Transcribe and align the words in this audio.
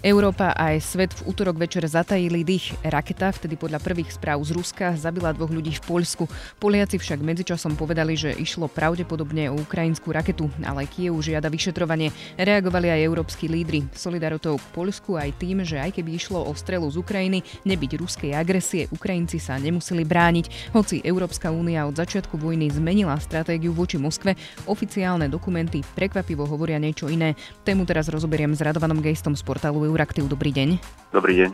Európa 0.00 0.56
aj 0.56 0.80
svet 0.80 1.12
v 1.12 1.28
útorok 1.28 1.60
večer 1.60 1.84
zatajili 1.84 2.40
dých. 2.40 2.72
Raketa 2.80 3.36
vtedy 3.36 3.60
podľa 3.60 3.84
prvých 3.84 4.16
správ 4.16 4.40
z 4.48 4.56
Ruska 4.56 4.96
zabila 4.96 5.28
dvoch 5.36 5.52
ľudí 5.52 5.76
v 5.76 5.84
Poľsku. 5.84 6.24
Poliaci 6.56 6.96
však 6.96 7.20
medzičasom 7.20 7.76
povedali, 7.76 8.16
že 8.16 8.32
išlo 8.32 8.72
pravdepodobne 8.72 9.52
o 9.52 9.60
ukrajinskú 9.60 10.08
raketu, 10.08 10.48
ale 10.64 10.88
Kiev 10.88 11.20
žiada 11.20 11.52
vyšetrovanie. 11.52 12.16
Reagovali 12.40 12.88
aj 12.88 13.04
európsky 13.12 13.44
lídry. 13.44 13.92
Solidaritou 13.92 14.56
k 14.56 14.66
Poľsku 14.72 15.20
aj 15.20 15.36
tým, 15.36 15.68
že 15.68 15.76
aj 15.76 15.92
keby 16.00 16.16
išlo 16.16 16.48
o 16.48 16.52
strelu 16.56 16.88
z 16.88 16.96
Ukrajiny, 16.96 17.44
nebyť 17.68 18.00
ruskej 18.00 18.32
agresie, 18.32 18.88
Ukrajinci 18.88 19.36
sa 19.36 19.60
nemuseli 19.60 20.08
brániť. 20.08 20.72
Hoci 20.72 21.04
Európska 21.04 21.52
únia 21.52 21.84
od 21.84 22.00
začiatku 22.00 22.40
vojny 22.40 22.72
zmenila 22.72 23.20
stratégiu 23.20 23.76
voči 23.76 24.00
Moskve, 24.00 24.32
oficiálne 24.64 25.28
dokumenty 25.28 25.84
prekvapivo 25.92 26.48
hovoria 26.48 26.80
niečo 26.80 27.12
iné. 27.12 27.36
Tému 27.68 27.84
teraz 27.84 28.08
rozoberiem 28.08 28.56
s 28.56 28.64
Radovanom 28.64 29.04
Gejstom 29.04 29.36
z 29.36 29.44
portálu 29.44 29.89
Euraktiv. 29.90 30.30
Dobrý 30.30 30.54
deň. 30.54 30.78
Dobrý 31.10 31.34
deň. 31.44 31.50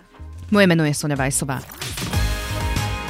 Moje 0.53 0.67
meno 0.69 0.85
je 0.85 0.95
Sonja 0.95 1.17
Vajsová. 1.17 1.59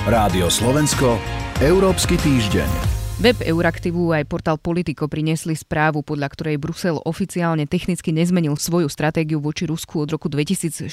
Rádio 0.07 0.47
Slovensko, 0.47 1.19
Európsky 1.59 2.15
týždeň. 2.17 2.96
Web 3.17 3.41
Euraktivu 3.41 4.13
aj 4.13 4.29
portál 4.29 4.61
Politico 4.61 5.09
priniesli 5.09 5.57
správu, 5.57 6.05
podľa 6.05 6.37
ktorej 6.37 6.61
Brusel 6.61 7.01
oficiálne 7.01 7.65
technicky 7.65 8.13
nezmenil 8.13 8.61
svoju 8.61 8.93
stratégiu 8.93 9.41
voči 9.41 9.65
Rusku 9.65 10.05
od 10.05 10.13
roku 10.13 10.29
2016. 10.29 10.93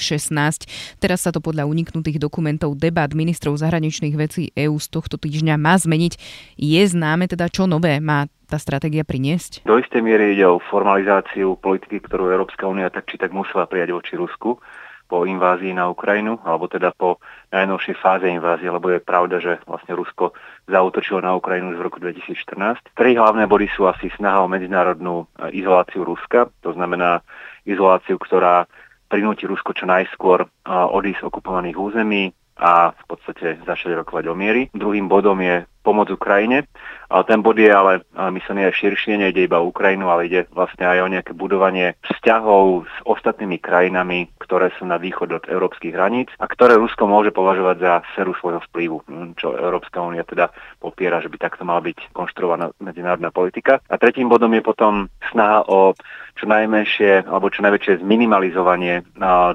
Teraz 0.96 1.20
sa 1.20 1.30
to 1.36 1.44
podľa 1.44 1.68
uniknutých 1.68 2.16
dokumentov 2.16 2.80
debat 2.80 3.12
ministrov 3.12 3.60
zahraničných 3.60 4.16
vecí 4.16 4.48
EÚ 4.56 4.80
z 4.80 4.88
tohto 4.88 5.20
týždňa 5.20 5.60
má 5.60 5.76
zmeniť. 5.76 6.16
Je 6.56 6.82
známe 6.88 7.28
teda, 7.28 7.52
čo 7.52 7.68
nové 7.68 8.00
má 8.00 8.24
tá 8.48 8.56
stratégia 8.56 9.04
priniesť? 9.04 9.60
Do 9.68 9.76
istej 9.76 10.00
miery 10.00 10.32
ide 10.32 10.48
o 10.48 10.64
formalizáciu 10.72 11.60
politiky, 11.60 12.08
ktorú 12.08 12.32
Európska 12.32 12.64
únia 12.64 12.88
tak 12.88 13.04
či 13.04 13.20
tak 13.20 13.36
musela 13.36 13.68
prijať 13.68 13.92
voči 13.92 14.16
Rusku 14.16 14.64
po 15.04 15.28
invázii 15.28 15.76
na 15.76 15.88
Ukrajinu, 15.92 16.40
alebo 16.42 16.66
teda 16.66 16.90
po 16.96 17.20
najnovšej 17.52 17.96
fáze 18.00 18.26
invázie, 18.26 18.72
lebo 18.72 18.90
je 18.90 19.04
pravda, 19.04 19.38
že 19.38 19.60
vlastne 19.68 19.94
Rusko 19.94 20.32
zautočilo 20.66 21.20
na 21.20 21.36
Ukrajinu 21.36 21.76
v 21.76 21.84
roku 21.84 22.00
2014. 22.00 22.96
Tri 22.96 23.14
hlavné 23.14 23.44
body 23.44 23.68
sú 23.72 23.86
asi 23.86 24.08
snaha 24.16 24.42
o 24.42 24.50
medzinárodnú 24.50 25.24
e, 25.24 25.54
izoláciu 25.60 26.02
Ruska, 26.02 26.48
to 26.64 26.72
znamená 26.72 27.20
izoláciu, 27.68 28.16
ktorá 28.16 28.64
prinúti 29.06 29.44
Rusko 29.44 29.76
čo 29.76 29.84
najskôr 29.84 30.44
e, 30.44 30.48
odísť 30.68 31.20
z 31.20 31.26
okupovaných 31.28 31.76
území, 31.76 32.24
a 32.54 32.94
v 32.94 33.04
podstate 33.10 33.58
začali 33.66 33.98
rokovať 33.98 34.30
o 34.30 34.34
miery. 34.38 34.70
Druhým 34.70 35.10
bodom 35.10 35.42
je 35.42 35.66
pomoc 35.82 36.08
Ukrajine, 36.08 36.70
ale 37.10 37.22
ten 37.26 37.42
bod 37.42 37.58
je 37.58 37.68
ale 37.68 38.06
myslený 38.14 38.70
aj 38.70 38.78
širšie, 38.78 39.20
nejde 39.20 39.44
iba 39.44 39.60
o 39.60 39.68
Ukrajinu, 39.68 40.08
ale 40.08 40.30
ide 40.30 40.46
vlastne 40.54 40.86
aj 40.86 40.98
o 41.02 41.12
nejaké 41.12 41.32
budovanie 41.34 41.98
vzťahov 42.06 42.86
s 42.86 42.96
ostatnými 43.04 43.58
krajinami, 43.58 44.30
ktoré 44.44 44.68
sú 44.76 44.84
na 44.84 45.00
východ 45.00 45.32
od 45.32 45.44
európskych 45.48 45.96
hraníc 45.96 46.28
a 46.36 46.44
ktoré 46.44 46.76
Rusko 46.76 47.08
môže 47.08 47.32
považovať 47.32 47.76
za 47.80 47.92
seru 48.12 48.36
svojho 48.36 48.60
vplyvu, 48.70 49.00
hm, 49.08 49.40
čo 49.40 49.56
Európska 49.56 50.04
únia 50.04 50.22
teda 50.22 50.52
popiera, 50.78 51.24
že 51.24 51.32
by 51.32 51.40
takto 51.40 51.64
mala 51.64 51.80
byť 51.80 52.12
konštruovaná 52.12 52.70
medzinárodná 52.84 53.32
politika. 53.32 53.80
A 53.88 53.96
tretím 53.96 54.28
bodom 54.28 54.52
je 54.52 54.60
potom 54.60 55.08
snaha 55.32 55.64
o 55.64 55.96
čo 56.36 56.44
najmenšie 56.44 57.24
alebo 57.24 57.48
čo 57.48 57.64
najväčšie 57.64 58.04
zminimalizovanie 58.04 59.06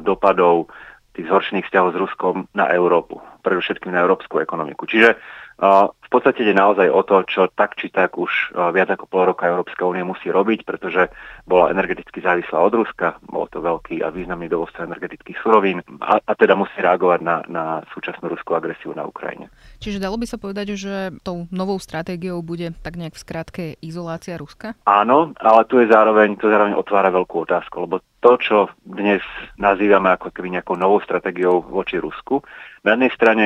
dopadov 0.01 0.71
tých 1.13 1.27
zhoršených 1.27 1.67
vzťahov 1.67 1.89
s 1.91 1.99
Ruskom 1.99 2.35
na 2.55 2.71
Európu, 2.71 3.19
predovšetkým 3.43 3.91
na 3.91 4.01
európsku 4.01 4.39
ekonomiku. 4.39 4.87
Čiže 4.87 5.19
v 6.09 6.17
podstate 6.17 6.41
ide 6.41 6.57
naozaj 6.57 6.89
o 6.89 7.05
to, 7.05 7.21
čo 7.29 7.53
tak 7.53 7.77
či 7.77 7.93
tak 7.93 8.17
už 8.17 8.57
viac 8.73 8.89
ako 8.89 9.05
pol 9.05 9.29
roka 9.29 9.45
Európska 9.45 9.85
únia 9.85 10.01
musí 10.01 10.33
robiť, 10.33 10.65
pretože 10.65 11.13
bola 11.45 11.69
energeticky 11.69 12.17
závislá 12.17 12.57
od 12.57 12.81
Ruska, 12.81 13.21
bol 13.29 13.45
to 13.53 13.61
veľký 13.61 14.01
a 14.01 14.09
významný 14.09 14.49
dovozca 14.49 14.89
energetických 14.89 15.37
surovín 15.37 15.85
a, 16.01 16.17
a 16.17 16.33
teda 16.33 16.57
musí 16.57 16.73
reagovať 16.81 17.21
na, 17.21 17.45
na 17.45 17.63
súčasnú 17.93 18.25
ruskú 18.25 18.57
agresiu 18.57 18.89
na 18.97 19.05
Ukrajine. 19.05 19.53
Čiže 19.77 20.01
dalo 20.01 20.17
by 20.17 20.25
sa 20.25 20.41
povedať, 20.41 20.73
že 20.73 21.13
tou 21.21 21.45
novou 21.53 21.77
stratégiou 21.77 22.41
bude 22.41 22.73
tak 22.81 22.97
nejak 22.97 23.13
v 23.13 23.21
skratke 23.21 23.63
izolácia 23.77 24.33
Ruska? 24.33 24.73
Áno, 24.89 25.37
ale 25.37 25.61
tu 25.69 25.77
je 25.77 25.93
zároveň, 25.93 26.41
to 26.41 26.49
zároveň 26.49 26.73
otvára 26.73 27.13
veľkú 27.13 27.45
otázku, 27.45 27.85
lebo 27.85 28.01
to, 28.19 28.35
čo 28.41 28.57
dnes 28.83 29.23
nazývame 29.55 30.11
ako 30.11 30.33
keby 30.35 30.57
nejakou 30.57 30.75
novou 30.75 30.99
stratégiou 30.99 31.63
voči 31.63 32.01
Rusku, 32.01 32.43
na 32.83 32.95
jednej 32.95 33.11
strane 33.15 33.45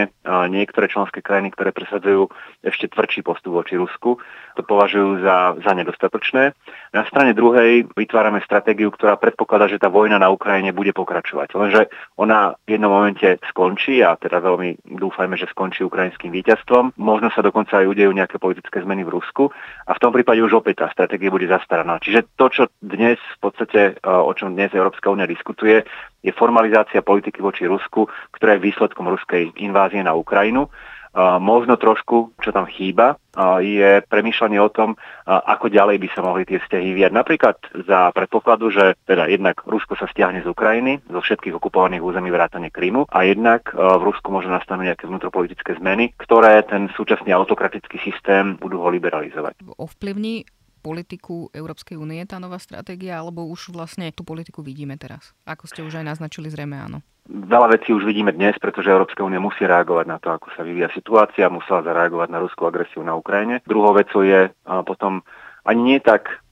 niektoré 0.49 0.89
členské 0.89 1.21
krajiny, 1.21 1.53
ktoré 1.53 1.73
presadzujú 1.73 2.29
ešte 2.63 2.87
tvrdší 2.87 3.27
postup 3.27 3.59
voči 3.59 3.75
Rusku, 3.75 4.17
to 4.55 4.61
považujú 4.63 5.19
za, 5.19 5.59
za 5.59 5.71
nedostatočné. 5.75 6.55
Na 6.95 7.03
strane 7.11 7.35
druhej 7.35 7.83
vytvárame 7.91 8.39
stratégiu, 8.39 8.87
ktorá 8.87 9.19
predpokladá, 9.19 9.67
že 9.67 9.81
tá 9.81 9.91
vojna 9.91 10.15
na 10.15 10.31
Ukrajine 10.31 10.71
bude 10.71 10.95
pokračovať. 10.95 11.51
Lenže 11.53 11.81
ona 12.15 12.55
v 12.63 12.79
jednom 12.79 12.89
momente 12.93 13.41
skončí 13.51 13.99
a 13.99 14.15
teda 14.15 14.39
veľmi 14.39 14.95
dúfajme, 14.95 15.35
že 15.35 15.51
skončí 15.51 15.83
ukrajinským 15.83 16.31
víťazstvom. 16.31 16.95
Možno 16.95 17.33
sa 17.35 17.43
dokonca 17.43 17.83
aj 17.83 17.89
udejú 17.91 18.15
nejaké 18.15 18.39
politické 18.39 18.79
zmeny 18.79 19.03
v 19.03 19.19
Rusku 19.19 19.51
a 19.83 19.91
v 19.91 20.01
tom 20.01 20.15
prípade 20.15 20.39
už 20.39 20.63
opäť 20.63 20.85
tá 20.85 20.87
stratégia 20.93 21.33
bude 21.33 21.49
zastaraná. 21.49 21.99
Čiže 21.99 22.31
to, 22.39 22.45
čo 22.47 22.63
dnes 22.79 23.19
v 23.19 23.39
podstate, 23.43 23.99
o 24.05 24.31
čom 24.31 24.55
dnes 24.55 24.71
Európska 24.71 25.11
únia 25.11 25.27
diskutuje, 25.27 25.83
je 26.23 26.31
formalizácia 26.31 27.03
politiky 27.03 27.43
voči 27.43 27.67
Rusku, 27.67 28.07
ktorá 28.31 28.55
je 28.55 28.63
výsledkom 28.63 29.11
ruskej 29.11 29.51
invázie 29.59 29.99
na 29.99 30.15
Ukrajinu 30.15 30.71
možno 31.17 31.77
trošku, 31.77 32.33
čo 32.41 32.49
tam 32.49 32.65
chýba, 32.65 33.21
je 33.61 34.01
premýšľanie 34.05 34.57
o 34.61 34.69
tom, 34.69 34.97
ako 35.25 35.69
ďalej 35.69 35.97
by 36.01 36.07
sa 36.13 36.21
mohli 36.25 36.45
tie 36.45 36.57
vzťahy 36.61 36.89
vyjať. 36.93 37.11
Napríklad 37.13 37.57
za 37.85 38.09
predpokladu, 38.13 38.73
že 38.73 38.97
teda 39.05 39.29
jednak 39.29 39.61
Rusko 39.65 39.97
sa 39.97 40.09
stiahne 40.09 40.41
z 40.41 40.49
Ukrajiny, 40.49 41.05
zo 41.05 41.21
všetkých 41.21 41.57
okupovaných 41.57 42.01
území 42.01 42.33
vrátane 42.33 42.73
Krymu 42.73 43.09
a 43.09 43.25
jednak 43.25 43.73
v 43.73 44.01
Rusku 44.05 44.33
môžu 44.33 44.49
nastanú 44.49 44.85
nejaké 44.85 45.05
vnútropolitické 45.09 45.77
zmeny, 45.77 46.13
ktoré 46.17 46.65
ten 46.65 46.89
súčasný 46.93 47.33
autokratický 47.33 48.01
systém 48.01 48.57
budú 48.57 48.81
ho 48.81 48.89
liberalizovať. 48.89 49.65
Ovplyvní 49.77 50.45
politiku 50.83 51.47
Európskej 51.55 51.95
únie 51.95 52.19
tá 52.27 52.43
nová 52.43 52.59
stratégia, 52.59 53.23
alebo 53.23 53.47
už 53.47 53.71
vlastne 53.71 54.11
tú 54.11 54.27
politiku 54.27 54.59
vidíme 54.59 54.99
teraz? 54.99 55.31
Ako 55.47 55.71
ste 55.71 55.79
už 55.87 56.03
aj 56.03 56.11
naznačili, 56.11 56.51
zrejme 56.51 56.75
áno. 56.75 56.99
Veľa 57.23 57.79
vecí 57.79 57.95
už 57.95 58.03
vidíme 58.03 58.35
dnes, 58.35 58.59
pretože 58.59 58.91
Európska 58.91 59.23
únia 59.23 59.39
musí 59.39 59.63
reagovať 59.63 60.05
na 60.11 60.19
to, 60.19 60.35
ako 60.35 60.51
sa 60.59 60.67
vyvíja 60.67 60.91
situácia, 60.91 61.47
musela 61.47 61.79
zareagovať 61.79 62.27
na 62.27 62.43
ruskú 62.43 62.67
agresiu 62.67 62.99
na 62.99 63.15
Ukrajine. 63.15 63.63
Druhou 63.63 63.95
vecou 63.95 64.27
je 64.27 64.51
potom 64.83 65.23
ani 65.63 65.95
nie 65.95 65.99
tak 66.03 66.43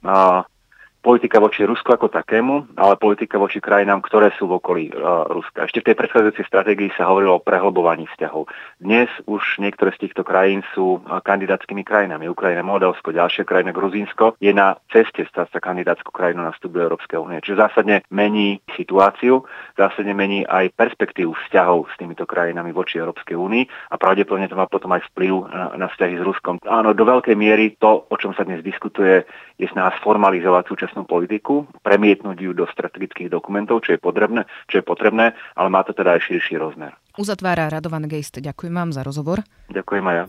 politika 1.01 1.41
voči 1.41 1.65
Rusku 1.65 1.89
ako 1.89 2.13
takému, 2.13 2.77
ale 2.77 2.93
politika 2.95 3.41
voči 3.41 3.57
krajinám, 3.57 4.05
ktoré 4.05 4.29
sú 4.37 4.45
v 4.45 4.61
okolí 4.61 4.83
uh, 4.93 5.25
Ruska. 5.33 5.65
Ešte 5.65 5.81
v 5.81 5.87
tej 5.91 5.95
predchádzajúcej 5.97 6.45
stratégii 6.45 6.93
sa 6.93 7.09
hovorilo 7.09 7.41
o 7.41 7.43
prehlbovaní 7.43 8.05
vzťahov. 8.13 8.45
Dnes 8.77 9.09
už 9.25 9.57
niektoré 9.57 9.89
z 9.97 10.07
týchto 10.07 10.21
krajín 10.21 10.61
sú 10.77 11.01
uh, 11.01 11.19
kandidátskymi 11.25 11.81
krajinami. 11.81 12.29
Ukrajina, 12.29 12.61
Moldavsko, 12.61 13.09
ďalšia 13.09 13.49
krajina 13.49 13.73
Gruzínsko 13.73 14.37
je 14.37 14.53
na 14.53 14.77
ceste 14.93 15.25
stať 15.25 15.49
sa 15.49 15.59
kandidátskou 15.59 16.13
krajinou 16.13 16.45
na 16.45 16.53
vstup 16.53 16.77
do 16.77 16.85
Európskej 16.85 17.17
únie. 17.17 17.41
Čiže 17.41 17.65
zásadne 17.65 18.05
mení 18.13 18.61
situáciu, 18.77 19.41
zásadne 19.73 20.13
mení 20.13 20.45
aj 20.45 20.69
perspektívu 20.77 21.33
vzťahov 21.33 21.89
s 21.89 21.97
týmito 21.97 22.29
krajinami 22.29 22.69
voči 22.69 23.01
Európskej 23.01 23.33
únii 23.33 23.89
a 23.89 23.97
pravdepodobne 23.97 24.45
to 24.45 24.53
má 24.53 24.69
potom 24.69 24.93
aj 24.93 25.01
vplyv 25.11 25.49
na, 25.49 25.63
na 25.81 25.87
vzťahy 25.89 26.21
s 26.21 26.23
Ruskom. 26.23 26.61
Áno, 26.61 26.93
do 26.93 27.03
veľkej 27.09 27.33
miery 27.33 27.73
to, 27.81 28.05
o 28.05 28.15
čom 28.21 28.37
sa 28.37 28.45
dnes 28.45 28.61
diskutuje, 28.61 29.25
je 29.57 29.67
snaha 29.69 29.93
sformalizovať 30.01 30.73
súčasnú 30.91 31.07
politiku, 31.07 31.71
premietnúť 31.87 32.35
ju 32.35 32.51
do 32.51 32.67
strategických 32.67 33.31
dokumentov, 33.31 33.87
čo 33.87 33.95
je 33.95 33.99
potrebné, 34.03 34.43
čo 34.67 34.83
je 34.83 34.85
potrebné 34.85 35.31
ale 35.55 35.67
má 35.71 35.87
to 35.87 35.95
teda 35.95 36.19
aj 36.19 36.27
širší 36.27 36.59
rozmer. 36.59 36.91
Uzatvára 37.15 37.71
Radovan 37.71 38.11
Gejst. 38.11 38.43
Ďakujem 38.43 38.75
vám 38.75 38.91
za 38.91 39.07
rozhovor. 39.07 39.39
Ďakujem 39.71 40.03
aj 40.03 40.15
ja. 40.19 40.25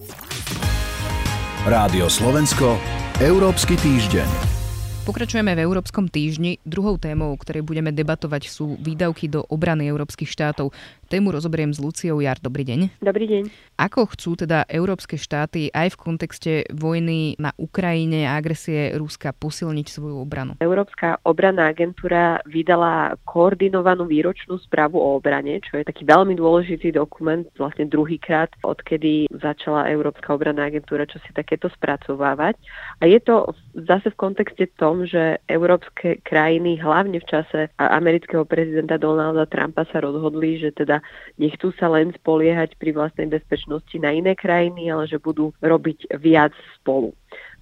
Rádio 1.66 2.06
Slovensko, 2.06 2.78
Európsky 3.18 3.74
týždeň. 3.74 4.62
Pokračujeme 5.03 5.59
v 5.59 5.66
Európskom 5.66 6.06
týždni. 6.06 6.62
Druhou 6.62 6.94
témou, 6.94 7.34
o 7.34 7.41
ktorej 7.42 7.66
budeme 7.66 7.91
debatovať, 7.91 8.47
sú 8.47 8.78
výdavky 8.78 9.26
do 9.26 9.42
obrany 9.50 9.91
európskych 9.91 10.30
štátov. 10.30 10.70
Tému 11.12 11.28
rozoberiem 11.28 11.76
s 11.76 11.76
Luciou 11.76 12.24
Jar. 12.24 12.41
Dobrý 12.41 12.64
deň. 12.64 13.04
Dobrý 13.04 13.28
deň. 13.28 13.53
Ako 13.76 14.16
chcú 14.16 14.32
teda 14.32 14.64
európske 14.64 15.20
štáty 15.20 15.68
aj 15.68 15.92
v 15.92 16.00
kontexte 16.00 16.53
vojny 16.72 17.36
na 17.36 17.53
Ukrajine 17.60 18.24
a 18.24 18.41
agresie 18.41 18.97
Ruska 18.97 19.36
posilniť 19.36 19.92
svoju 19.92 20.16
obranu? 20.16 20.56
Európska 20.64 21.20
obranná 21.28 21.68
agentúra 21.68 22.41
vydala 22.48 23.20
koordinovanú 23.28 24.09
výročnú 24.09 24.56
správu 24.64 24.97
o 24.97 25.20
obrane, 25.20 25.60
čo 25.60 25.76
je 25.76 25.84
taký 25.84 26.09
veľmi 26.09 26.32
dôležitý 26.32 26.97
dokument, 26.97 27.44
vlastne 27.60 27.84
druhýkrát, 27.92 28.48
odkedy 28.65 29.28
začala 29.36 29.92
Európska 29.92 30.32
obranná 30.32 30.72
agentúra, 30.72 31.04
čo 31.04 31.20
si 31.28 31.30
takéto 31.36 31.68
spracovávať. 31.76 32.56
A 33.04 33.12
je 33.12 33.20
to 33.20 33.53
zase 33.84 34.08
v 34.08 34.16
kontexte 34.16 34.65
tom, 34.80 35.04
že 35.04 35.44
európske 35.44 36.24
krajiny, 36.24 36.80
hlavne 36.80 37.20
v 37.20 37.28
čase 37.28 37.68
amerického 37.76 38.48
prezidenta 38.48 38.97
Donalda 38.97 39.44
Trumpa 39.44 39.84
sa 39.92 40.00
rozhodli, 40.00 40.56
že 40.56 40.72
teda 40.72 41.02
nechcú 41.39 41.75
sa 41.77 41.89
len 41.93 42.13
spoliehať 42.13 42.77
pri 42.77 42.95
vlastnej 42.97 43.28
bezpečnosti 43.28 43.97
na 43.99 44.13
iné 44.13 44.33
krajiny, 44.34 44.89
ale 44.91 45.07
že 45.07 45.22
budú 45.22 45.53
robiť 45.60 46.16
viac 46.19 46.53
spolu. 46.81 47.13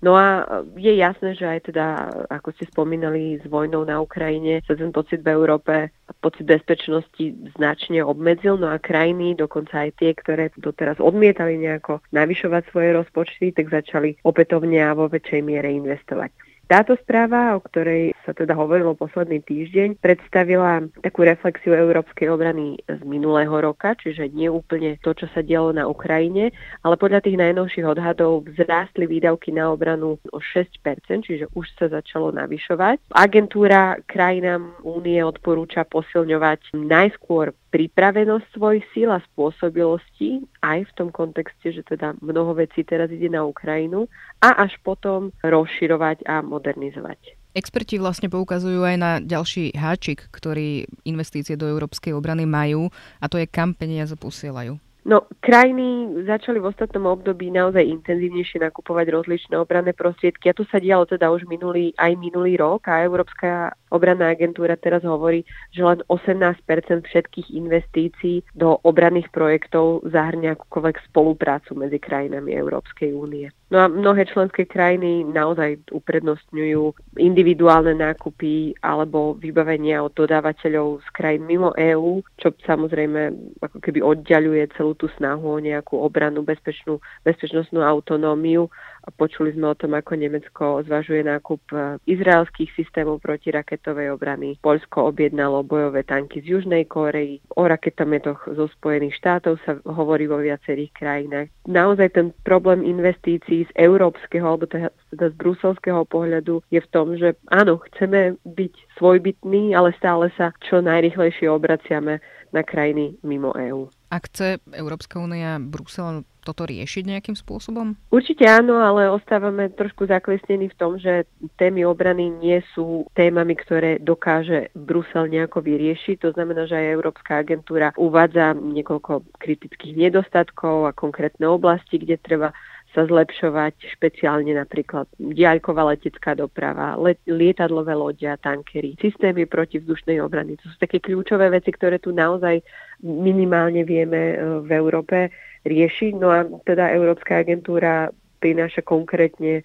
No 0.00 0.16
a 0.16 0.48
je 0.80 0.96
jasné, 0.96 1.36
že 1.36 1.44
aj 1.44 1.60
teda, 1.68 1.86
ako 2.32 2.56
ste 2.56 2.64
spomínali, 2.72 3.36
s 3.36 3.44
vojnou 3.44 3.84
na 3.84 4.00
Ukrajine 4.00 4.64
sa 4.64 4.72
ten 4.72 4.88
pocit 4.96 5.20
v 5.20 5.28
Európe, 5.28 5.92
pocit 6.24 6.48
bezpečnosti 6.48 7.36
značne 7.60 8.00
obmedzil, 8.00 8.56
no 8.56 8.72
a 8.72 8.80
krajiny, 8.80 9.36
dokonca 9.36 9.84
aj 9.84 10.00
tie, 10.00 10.16
ktoré 10.16 10.48
doteraz 10.56 10.96
odmietali 11.04 11.60
nejako 11.60 12.00
navyšovať 12.16 12.62
svoje 12.72 12.96
rozpočty, 12.96 13.52
tak 13.52 13.68
začali 13.68 14.16
opätovne 14.24 14.80
a 14.80 14.96
vo 14.96 15.04
väčšej 15.04 15.40
miere 15.44 15.68
investovať. 15.68 16.32
Táto 16.70 16.94
správa, 17.02 17.58
o 17.58 17.60
ktorej 17.66 18.14
sa 18.22 18.30
teda 18.30 18.54
hovorilo 18.54 18.94
posledný 18.94 19.42
týždeň, 19.42 19.98
predstavila 19.98 20.86
takú 21.02 21.26
reflexiu 21.26 21.74
európskej 21.74 22.30
obrany 22.30 22.78
z 22.86 23.02
minulého 23.02 23.50
roka, 23.50 23.98
čiže 23.98 24.30
nie 24.30 24.46
úplne 24.46 24.94
to, 25.02 25.10
čo 25.10 25.26
sa 25.34 25.42
dialo 25.42 25.74
na 25.74 25.90
Ukrajine, 25.90 26.54
ale 26.86 26.94
podľa 26.94 27.26
tých 27.26 27.42
najnovších 27.42 27.82
odhadov 27.82 28.46
vzrástli 28.54 29.10
výdavky 29.10 29.50
na 29.50 29.74
obranu 29.74 30.22
o 30.30 30.38
6%, 30.38 31.26
čiže 31.26 31.50
už 31.58 31.66
sa 31.74 31.90
začalo 31.90 32.30
navyšovať. 32.38 33.18
Agentúra 33.18 33.98
krajinám 34.06 34.78
únie 34.86 35.18
odporúča 35.26 35.82
posilňovať 35.90 36.70
najskôr 36.78 37.50
pripravenosť 37.70 38.46
svojich 38.50 38.84
síl 38.90 39.08
a 39.14 39.22
spôsobilostí, 39.32 40.42
aj 40.60 40.90
v 40.90 40.92
tom 40.98 41.08
kontexte, 41.14 41.70
že 41.70 41.86
teda 41.86 42.18
mnoho 42.18 42.58
vecí 42.58 42.82
teraz 42.82 43.08
ide 43.14 43.30
na 43.30 43.46
Ukrajinu, 43.46 44.10
a 44.42 44.66
až 44.66 44.74
potom 44.82 45.30
rozširovať 45.40 46.26
a 46.26 46.42
modernizovať. 46.42 47.38
Experti 47.50 47.98
vlastne 47.98 48.30
poukazujú 48.30 48.82
aj 48.86 48.96
na 48.98 49.10
ďalší 49.18 49.74
háčik, 49.74 50.30
ktorý 50.30 50.86
investície 51.02 51.58
do 51.58 51.66
európskej 51.66 52.14
obrany 52.14 52.46
majú, 52.46 52.90
a 53.18 53.26
to 53.26 53.42
je 53.42 53.46
kam 53.50 53.74
peniaze 53.74 54.14
posielajú. 54.14 54.89
No, 55.10 55.26
krajiny 55.42 56.22
začali 56.22 56.62
v 56.62 56.70
ostatnom 56.70 57.10
období 57.10 57.50
naozaj 57.50 57.82
intenzívnejšie 57.82 58.62
nakupovať 58.62 59.10
rozličné 59.10 59.58
obranné 59.58 59.90
prostriedky 59.90 60.46
a 60.46 60.54
to 60.54 60.62
sa 60.70 60.78
dialo 60.78 61.02
teda 61.02 61.34
už 61.34 61.50
minulý, 61.50 61.90
aj 61.98 62.14
minulý 62.14 62.54
rok 62.54 62.86
a 62.86 63.02
Európska 63.02 63.74
obranná 63.90 64.30
agentúra 64.30 64.78
teraz 64.78 65.02
hovorí, 65.02 65.42
že 65.74 65.82
len 65.82 65.98
18% 66.06 66.62
všetkých 67.10 67.50
investícií 67.50 68.46
do 68.54 68.78
obranných 68.86 69.34
projektov 69.34 70.06
zahrňa 70.06 70.54
akúkoľvek 70.54 70.96
spoluprácu 71.10 71.74
medzi 71.74 71.98
krajinami 71.98 72.54
Európskej 72.54 73.10
únie. 73.10 73.50
No 73.70 73.82
a 73.82 73.86
mnohé 73.86 74.26
členské 74.26 74.66
krajiny 74.66 75.22
naozaj 75.26 75.94
uprednostňujú 75.94 77.14
individuálne 77.22 77.94
nákupy 77.94 78.74
alebo 78.82 79.38
vybavenia 79.38 80.02
od 80.02 80.10
dodávateľov 80.14 81.06
z 81.06 81.08
krajín 81.14 81.46
mimo 81.46 81.70
EÚ, 81.78 82.22
čo 82.42 82.50
samozrejme 82.66 83.30
ako 83.62 83.78
keby 83.78 84.02
oddialuje 84.02 84.74
celú 84.74 84.98
tú 85.00 85.08
snahu 85.16 85.56
o 85.56 85.58
nejakú 85.58 85.96
obranu, 85.96 86.44
bezpečnú, 86.44 87.00
bezpečnostnú 87.24 87.80
autonómiu 87.80 88.68
Počuli 89.00 89.56
sme 89.56 89.72
o 89.72 89.78
tom, 89.78 89.96
ako 89.96 90.12
Nemecko 90.12 90.84
zvažuje 90.84 91.24
nákup 91.24 91.62
e, 91.72 91.76
izraelských 92.04 92.68
systémov 92.76 93.24
protiraketovej 93.24 94.12
obrany. 94.12 94.60
Poľsko 94.60 95.08
objednalo 95.08 95.64
bojové 95.64 96.04
tanky 96.04 96.44
z 96.44 96.60
Južnej 96.60 96.84
Kórei. 96.84 97.40
O 97.56 97.64
raketometoch 97.64 98.44
zo 98.44 98.68
Spojených 98.76 99.16
štátov 99.16 99.56
sa 99.64 99.80
hovorí 99.88 100.28
vo 100.28 100.36
viacerých 100.36 100.92
krajinách. 100.92 101.48
Naozaj 101.64 102.08
ten 102.12 102.26
problém 102.44 102.84
investícií 102.84 103.64
z 103.64 103.72
európskeho 103.80 104.44
alebo 104.44 104.68
teda 104.68 104.92
z 105.16 105.34
bruselského 105.40 106.04
pohľadu 106.04 106.60
je 106.68 106.80
v 106.84 106.90
tom, 106.92 107.16
že 107.16 107.40
áno, 107.48 107.80
chceme 107.90 108.36
byť 108.44 108.74
svojbytní, 109.00 109.72
ale 109.72 109.96
stále 109.96 110.28
sa 110.36 110.52
čo 110.60 110.84
najrychlejšie 110.84 111.48
obraciame 111.48 112.20
na 112.52 112.60
krajiny 112.60 113.16
mimo 113.24 113.56
EÚ. 113.56 113.99
A 114.10 114.18
chce 114.18 114.58
Európska 114.74 115.22
únia 115.22 115.62
Brusel 115.62 116.26
toto 116.42 116.66
riešiť 116.66 117.06
nejakým 117.06 117.36
spôsobom? 117.38 117.94
Určite 118.10 118.42
áno, 118.48 118.82
ale 118.82 119.06
ostávame 119.06 119.70
trošku 119.70 120.10
zaklesnení 120.10 120.72
v 120.72 120.78
tom, 120.80 120.98
že 120.98 121.30
témy 121.60 121.86
obrany 121.86 122.26
nie 122.42 122.58
sú 122.74 123.06
témami, 123.14 123.54
ktoré 123.54 124.02
dokáže 124.02 124.74
Brusel 124.74 125.30
nejako 125.30 125.62
vyriešiť. 125.62 126.26
To 126.26 126.30
znamená, 126.34 126.66
že 126.66 126.80
aj 126.80 126.96
Európska 126.96 127.38
agentúra 127.38 127.94
uvádza 127.94 128.56
niekoľko 128.58 129.38
kritických 129.38 129.94
nedostatkov 129.94 130.90
a 130.90 130.96
konkrétne 130.96 131.46
oblasti, 131.46 132.00
kde 132.00 132.18
treba 132.18 132.50
sa 132.90 133.06
zlepšovať, 133.06 133.94
špeciálne 133.94 134.50
napríklad 134.58 135.06
diaľková 135.16 135.94
letecká 135.94 136.34
doprava, 136.34 136.98
let, 136.98 137.22
lietadlové 137.30 137.94
lodia, 137.94 138.34
tankery, 138.34 138.98
systémy 138.98 139.46
protivzdušnej 139.46 140.18
obrany. 140.18 140.58
To 140.58 140.66
sú 140.66 140.76
také 140.76 140.98
kľúčové 140.98 141.54
veci, 141.54 141.70
ktoré 141.70 142.02
tu 142.02 142.10
naozaj 142.10 142.66
minimálne 143.06 143.86
vieme 143.86 144.34
e, 144.34 144.36
v 144.66 144.70
Európe 144.74 145.30
riešiť. 145.62 146.12
No 146.18 146.34
a 146.34 146.42
teda 146.66 146.90
Európska 146.90 147.46
agentúra 147.46 148.10
prináša 148.42 148.82
konkrétne 148.82 149.62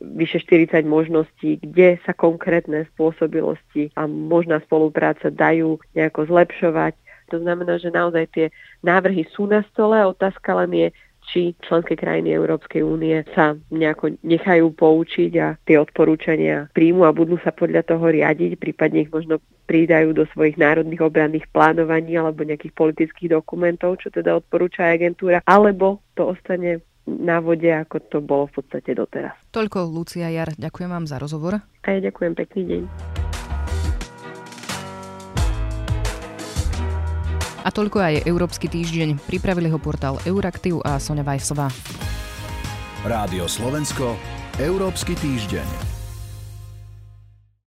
vyše 0.00 0.40
40 0.40 0.86
možností, 0.86 1.60
kde 1.60 2.00
sa 2.06 2.16
konkrétne 2.16 2.88
spôsobilosti 2.94 3.92
a 3.98 4.08
možná 4.08 4.62
spolupráca 4.64 5.28
dajú 5.28 5.76
nejako 5.92 6.30
zlepšovať. 6.30 6.94
To 7.30 7.36
znamená, 7.38 7.78
že 7.78 7.94
naozaj 7.94 8.24
tie 8.32 8.46
návrhy 8.82 9.28
sú 9.34 9.46
na 9.46 9.62
stole, 9.70 10.00
otázka 10.02 10.56
len 10.64 10.70
je, 10.72 10.88
či 11.30 11.54
členské 11.62 11.94
krajiny 11.94 12.34
Európskej 12.34 12.82
únie 12.82 13.22
sa 13.32 13.54
nejako 13.70 14.18
nechajú 14.26 14.74
poučiť 14.74 15.32
a 15.38 15.54
tie 15.62 15.78
odporúčania 15.78 16.66
príjmu 16.74 17.06
a 17.06 17.14
budú 17.14 17.38
sa 17.40 17.54
podľa 17.54 17.86
toho 17.86 18.10
riadiť, 18.10 18.58
prípadne 18.58 19.06
ich 19.06 19.12
možno 19.14 19.38
pridajú 19.70 20.10
do 20.10 20.26
svojich 20.34 20.58
národných 20.58 20.98
obranných 20.98 21.46
plánovaní 21.54 22.18
alebo 22.18 22.42
nejakých 22.42 22.74
politických 22.74 23.38
dokumentov, 23.38 24.02
čo 24.02 24.10
teda 24.10 24.34
odporúča 24.34 24.90
agentúra, 24.90 25.38
alebo 25.46 26.02
to 26.18 26.34
ostane 26.34 26.82
na 27.06 27.38
vode, 27.38 27.66
ako 27.66 27.96
to 28.06 28.18
bolo 28.22 28.46
v 28.50 28.62
podstate 28.62 28.94
doteraz. 28.94 29.34
Toľko 29.50 29.86
Lucia 29.86 30.30
Jar, 30.30 30.54
ďakujem 30.54 30.90
vám 30.90 31.06
za 31.06 31.18
rozhovor. 31.18 31.62
A 31.82 31.86
ja 31.90 31.98
ďakujem, 31.98 32.32
pekný 32.38 32.62
deň. 32.66 33.09
A 37.60 37.68
toľko 37.68 38.00
aj 38.00 38.14
Európsky 38.24 38.72
týždeň. 38.72 39.20
Pripravili 39.28 39.68
ho 39.68 39.76
portál 39.76 40.16
Euraktiv 40.24 40.80
a 40.80 40.96
Sonja 40.96 41.24
Vajsová. 41.26 41.68
Rádio 43.04 43.48
Slovensko, 43.48 44.16
Európsky 44.60 45.16
týždeň. 45.16 45.89